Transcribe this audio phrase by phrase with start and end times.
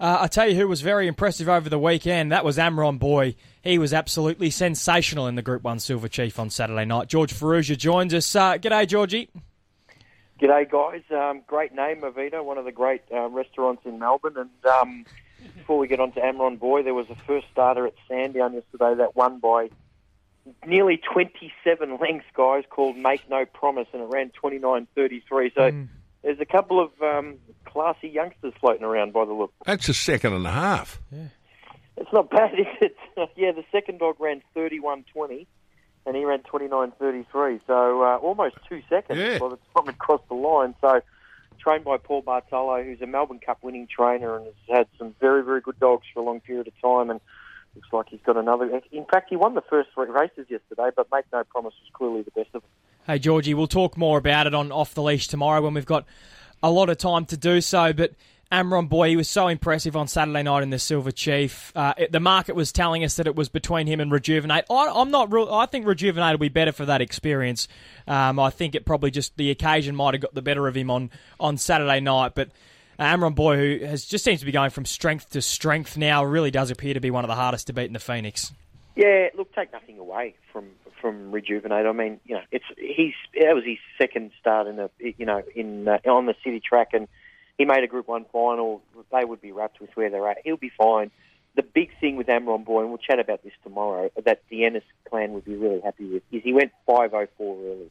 [0.00, 2.32] Uh, I tell you who was very impressive over the weekend.
[2.32, 3.34] That was Amron Boy.
[3.60, 7.08] He was absolutely sensational in the Group 1 Silver Chief on Saturday night.
[7.08, 8.34] George Farrugia joins us.
[8.34, 9.28] Uh, g'day, Georgie.
[10.40, 11.02] G'day, guys.
[11.10, 14.38] Um, great name, Avita, one of the great uh, restaurants in Melbourne.
[14.38, 15.04] And um,
[15.54, 18.94] before we get on to Amron Boy, there was a first starter at Sandown yesterday
[18.94, 19.68] that won by
[20.66, 25.54] nearly 27 lengths, guys, called Make No Promise, and it ran 29.33.
[25.54, 25.88] So mm.
[26.22, 27.36] there's a couple of um,
[27.70, 29.52] classy youngsters floating around by the look.
[29.64, 31.00] That's a second and a half.
[31.10, 31.28] Yeah.
[31.96, 32.96] It's not bad, is it?
[33.36, 35.46] yeah, the second dog ran 31.20
[36.06, 39.38] and he ran 29.33, so uh, almost two seconds yeah.
[39.38, 40.74] by the time it crossed the line.
[40.80, 41.00] So
[41.58, 45.44] trained by Paul Bartolo, who's a Melbourne Cup winning trainer and has had some very,
[45.44, 47.10] very good dogs for a long period of time.
[47.10, 47.20] And
[47.74, 48.80] looks like he's got another.
[48.90, 52.22] In fact, he won the first three races yesterday, but Make No Promise was clearly
[52.22, 52.70] the best of them.
[53.06, 56.04] Hey, Georgie, we'll talk more about it on Off the Leash tomorrow when we've got
[56.62, 57.92] a lot of time to do so.
[57.92, 58.12] But
[58.52, 61.72] Amron Boy, he was so impressive on Saturday night in the Silver Chief.
[61.76, 64.64] Uh, it, the market was telling us that it was between him and Rejuvenate.
[64.68, 65.52] I, am not real.
[65.52, 67.68] I think Rejuvenate will be better for that experience.
[68.08, 70.90] Um, I think it probably just the occasion might have got the better of him
[70.90, 72.50] on on Saturday night, but.
[72.98, 76.50] Amron Boy, who has just seems to be going from strength to strength now, really
[76.50, 78.52] does appear to be one of the hardest to beat in the Phoenix.
[78.96, 81.86] Yeah, look, take nothing away from from Rejuvenate.
[81.86, 85.42] I mean, you know, it's he's that was his second start in the you know
[85.54, 87.08] in uh, on the city track, and
[87.56, 88.82] he made a Group One final.
[89.12, 90.38] They would be wrapped with where they're at.
[90.44, 91.10] He'll be fine.
[91.56, 94.84] The big thing with Amron Boy, and we'll chat about this tomorrow, that the Ennis
[95.08, 97.90] clan would be really happy with, is he went 5.04 early.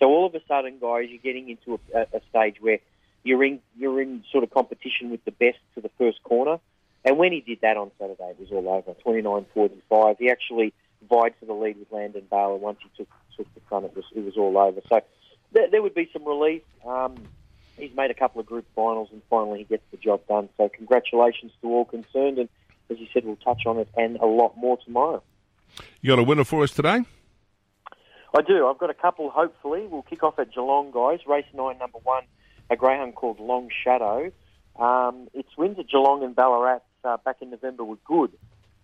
[0.00, 2.80] So all of a sudden, guys, you're getting into a, a stage where
[3.24, 6.58] you're in you're in sort of competition with the best to the first corner.
[7.04, 8.94] And when he did that on Saturday, it was all over.
[9.06, 10.16] 29.45.
[10.18, 10.72] He actually
[11.08, 13.94] vied for the lead with Landon Bale, and once he took took the front, it
[13.94, 14.80] was it was all over.
[14.88, 15.00] So
[15.52, 16.62] there, there would be some relief.
[16.86, 17.14] Um,
[17.76, 20.48] he's made a couple of group finals, and finally he gets the job done.
[20.56, 22.48] So congratulations to all concerned, and
[22.90, 25.22] as you said, we'll touch on it and a lot more tomorrow.
[26.00, 27.02] You got a winner for us today?
[28.34, 28.66] I do.
[28.66, 29.30] I've got a couple.
[29.30, 31.20] Hopefully, we'll kick off at Geelong, guys.
[31.26, 32.24] Race nine, number one,
[32.70, 34.30] a greyhound called Long Shadow.
[34.78, 38.32] Um, its wins at Geelong and Ballarat uh, back in November were good.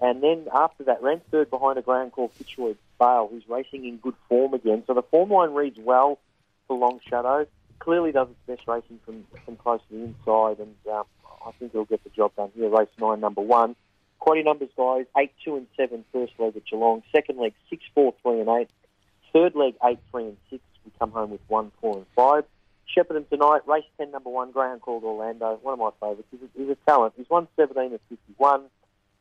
[0.00, 3.96] And then after that, ran third behind a ground called Fitzroy Bale, who's racing in
[3.96, 4.84] good form again.
[4.86, 6.18] So the form line reads well
[6.66, 7.46] for Long Shadow.
[7.78, 11.04] Clearly does its best racing from, from close to the inside, and um,
[11.46, 12.68] I think he'll get the job done here.
[12.68, 13.76] Race 9, number 1.
[14.18, 17.02] Quality numbers, guys, 8, 2 and 7, first leg at Geelong.
[17.12, 18.70] Second leg, 6, 4, 3 and 8.
[19.32, 20.62] Third leg, 8, 3 and 6.
[20.84, 22.44] We come home with 1, 4 and 5.
[22.94, 25.58] Shepparton tonight, race 10, number 1, Greyhound called Orlando.
[25.62, 26.28] One of my favourites.
[26.30, 27.14] He's he's a talent.
[27.16, 28.62] He's won 17 of 51.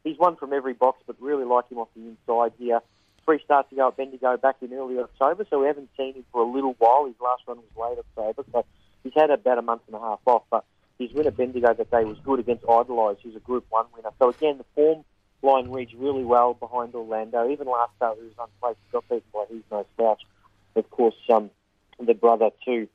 [0.04, 2.82] He's won from every box, but really like him off the inside here.
[3.26, 6.26] Three starts to go at Bendigo back in early October, so we haven't seen him
[6.32, 7.06] for a little while.
[7.06, 8.66] His last run was late October, so
[9.04, 10.44] he's had about a month and a half off.
[10.52, 10.64] But
[11.00, 14.12] his win at Bendigo that day was good against Idolise, who's a Group 1 winner.
[14.20, 15.04] So again, the form
[15.42, 17.50] line reads really well behind Orlando.
[17.50, 20.22] Even last start, he was unplaced, got beaten by He's No Slouch.
[20.76, 21.50] Of course, um,
[22.00, 22.88] the brother too,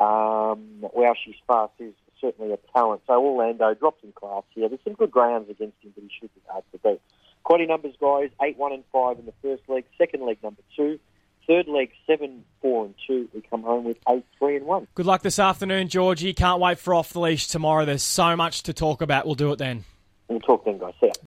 [0.00, 3.02] um, wow, she's fast, is certainly a talent.
[3.06, 4.68] So Orlando drops in class here.
[4.68, 7.00] There's some good grounds against him, but he should be hard to beat.
[7.44, 9.84] Quality numbers, guys, 8, 1 and 5 in the first leg.
[9.98, 10.98] Second leg, number 2.
[11.46, 13.28] Third leg, 7, 4 and 2.
[13.34, 14.88] We come home with 8, 3 and 1.
[14.94, 16.32] Good luck this afternoon, Georgie.
[16.32, 17.84] Can't wait for Off the Leash tomorrow.
[17.84, 19.26] There's so much to talk about.
[19.26, 19.84] We'll do it then.
[20.28, 20.94] We'll talk then, guys.
[21.00, 21.12] See ya.